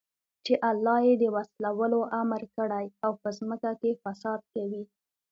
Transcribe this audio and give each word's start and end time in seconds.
چې 0.45 0.53
الله 0.69 0.97
ئې 1.05 1.13
د 1.21 1.25
وصلَولو 1.35 1.99
امر 2.21 2.41
كړى 2.55 2.85
او 3.03 3.11
په 3.21 3.29
زمكه 3.37 3.71
كي 3.81 3.91
فساد 4.03 4.39
كوي 4.53 4.83